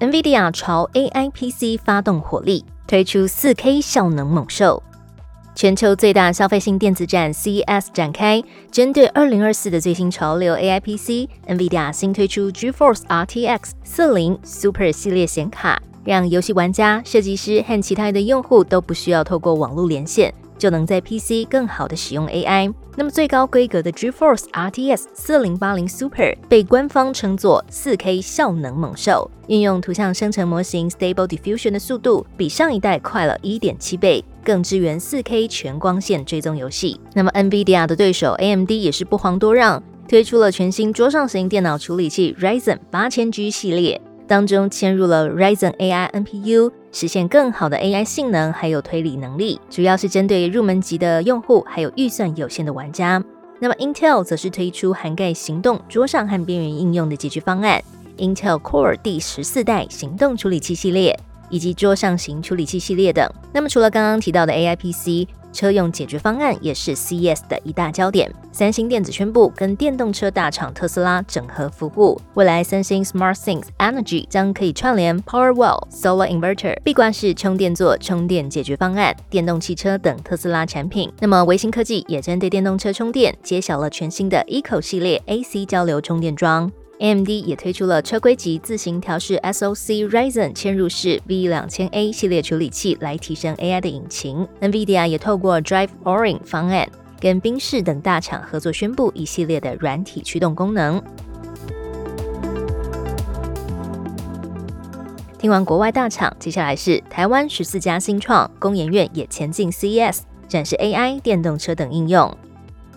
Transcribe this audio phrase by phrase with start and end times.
[0.00, 4.82] ，NVIDIA 朝 AI PC 发动火力，推出四 K 效能猛兽。
[5.54, 20.32] 全球最大消费性电子展 CES 展开，针对二零二四的最新潮流 AI PC，NVIDIA 新推出 GeForce RTX 四零 Super 系列显卡，让游戏玩家、设计师和其他的用户都不需要透过网络连线。
[20.58, 22.72] 就能在 PC 更好的使用 AI。
[22.96, 37.00] 那么最高规格的 GeForce RTX 四零八零 Super 被官方称作四 K 效能猛兽，运用图像生成模型 Stable Diffusion 的速度比上一代快了一点七倍，更支援四 K 全光线追踪游戏。
[37.14, 44.00] 那么 NVIDIA 的对手 AMD 也是不遑多让，推出了全新桌上型电脑处理器 Ryzen 八千 G 系列。
[44.28, 53.20] 当中嵌入了 Ryzen AI NPU，实现更好的 AI 性能，还有推理能力，主要是针对入门级的用户，还有预算有限的玩家。
[53.58, 57.82] 那么 Intel 则是推出涵盖行动、桌上和边缘应用的解决方案
[58.18, 63.26] ，Intel Core 第十四代行动处理器系列，以及桌上型处理器系列等。
[63.52, 65.26] 那么除了刚刚提到的 AI PC。
[65.58, 68.32] 车用解决方案也是 CES 的一大焦点。
[68.52, 81.12] 三星电子宣布跟电动车大厂特斯拉整合服务，未来三星 SmartThings Energy 将可以串联 Powerwall Solar Inverter、闭关式充电座充电解决方案、电动汽车等特斯拉产品。
[81.18, 86.70] 那么维新科技也针对电动车充电，揭晓了全新的 Eco 系列 AC 交流充电桩。
[87.00, 94.46] AMD 也推出了车规级自行调试 SoC Ryzen 嵌入式 V 两千 A 系列处理器，来提升 AI 的引擎。
[94.60, 96.88] NVIDIA 也透过 Drive Orin 方案，
[97.20, 101.00] 跟宾士等大厂合作，宣布一系列的软体驱动功能。
[105.38, 112.36] 听完国外大厂，接下来是台湾十四家新创，工研院也前进 CES 展示 AI、电动车等应用。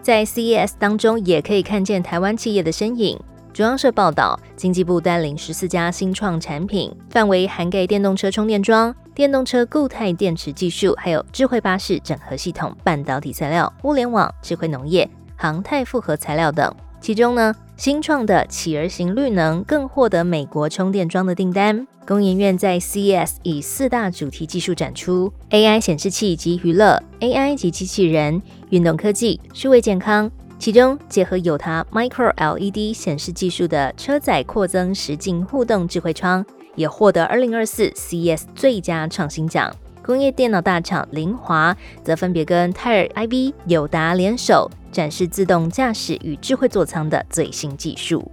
[0.00, 3.20] 在 CES 当中，也可以看见台湾企业的身影。
[3.52, 16.74] 中央社报道，经济部带领十四家新创产品，范围涵盖电动车充电桩、电动车固态电池技术，还有智慧巴士整合系统、半导体材料、物联网、智慧农业、航太复合材料等。
[16.98, 21.86] 其中呢，新创的企儿型绿能更获得美国充电桩的订单。
[22.06, 28.40] 工研院在 CES 以四大主题技术展出：AI 显示器及娱乐、AI 及机器人、
[28.70, 30.28] 运动科技、数位健康。
[30.62, 36.46] 其中结合有它 Micro LED 显示技术的车载扩增实境互动智慧窗，
[36.76, 39.74] 也获得二零二四 CES 最佳创新奖。
[40.04, 48.30] 工业电脑大厂凌华则分别跟泰尔 IB、友达联手，展示自动驾驶与智慧座舱的最新技术。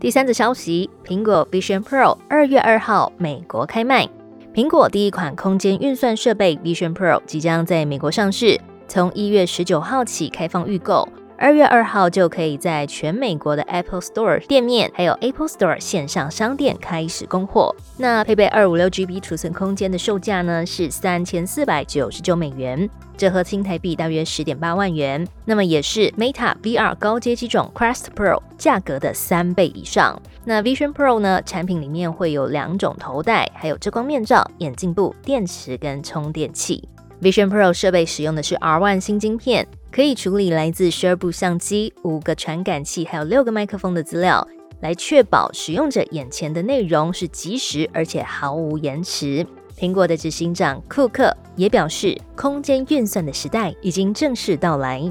[0.00, 4.08] 第三则消息，苹果 Vision Pro 二月二号美国开卖。
[4.56, 8.58] 苹果第一款空间运算设备 Vision Pro 即将在美国上市，
[8.88, 11.06] 从一月十九号起开放预购，
[11.38, 17.76] 二月二号就可以在全美国的 Apple Store 店面，还有 Apple Store 线上商店开始供货。
[17.98, 22.88] 那配备二五六 GB 储存空间的售价呢是三千四百九十九美元，
[23.18, 25.26] 折合新台币大约十点八万元。
[25.44, 30.18] 那么也是 Meta VR 高阶机种 Quest Pro 价格的三倍以上。
[30.42, 31.42] 那 Vision Pro 呢？
[31.44, 36.88] 产品里面会有两种头戴，还有遮光面罩、眼镜布、电池跟充电器。
[37.20, 39.66] Vision Pro 设备使用的是 R1 新晶片，
[39.96, 44.46] 可以处理来自十二部相机、五个传感器，还有六个麦克风的资料，
[44.82, 49.46] 来确保使用者眼前的内容是即时而且毫无延迟。
[49.74, 55.10] 苹果的执行长库克也表示，空间运算的时代已经正式到来。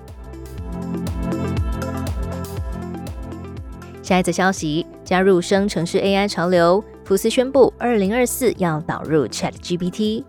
[4.03, 10.23] 下一则消息，加入生成式 AI 潮流，福斯宣布二零二四要导入 ChatGPT。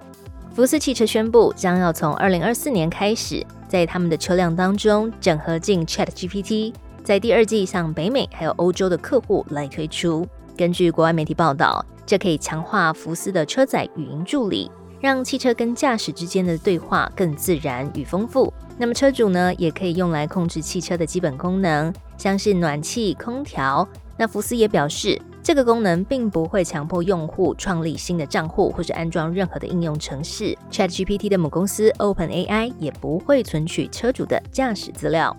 [0.55, 6.73] 福斯汽车宣布将要从二零二四年开始，在他们的车辆当中整合进 ChatGPT，
[7.03, 10.27] 在第二季向北美还有欧洲的客户来推出。
[10.57, 14.71] 根据国外媒体报道，这可以强化福斯的车载语音助理，
[15.01, 18.53] 让汽车跟驾驶之间的对话更自然与丰富。
[18.79, 21.93] 那么车主呢，也可以用来控制汽车的基本功能。
[22.17, 23.87] 像是暖气、空调，
[24.17, 30.59] 那福斯也表示，这个功能并不会强迫用户创立新的账户或者安装任何的应用程式。
[30.73, 35.37] ChatGPT 的母公司 OpenAI 也不会存取车主的驾驶资料。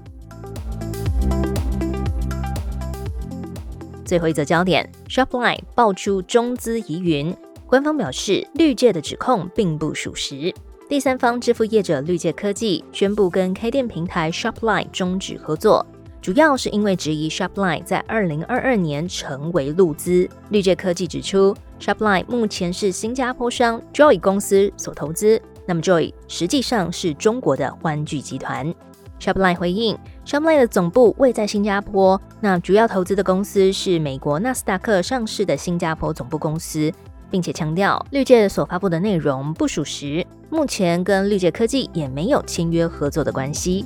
[4.05, 10.55] 最后一则焦点，Shopline 爆出中资疑云，官方表示绿界的指控并不属实。
[10.87, 15.85] 第三方支付业者绿界科技宣布跟开店平台 Shopline 终止合作，
[16.21, 20.29] 主要是因为质疑 Shopline 在二零二二年成为路资。
[20.49, 28.73] 绿界科技指出，Shopline 目前是新加坡商 Joy 公司所投资，那么 Joy 实际上是中国的欢聚集团。
[29.19, 36.91] Shopline 回应，Shopline 的总部位在新加坡，那主要投资的公司是美国纳斯达克上市的新加坡总部公司。
[37.29, 43.85] 并且强调，绿界所发布的内容不属实，目前跟绿界科技也没有签约合作的关系。